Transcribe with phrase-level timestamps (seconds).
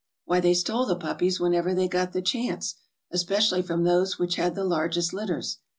[0.25, 2.73] Why, they stole the puppies when ever they got the chance;
[3.11, 5.59] especially from those which had the largest litters.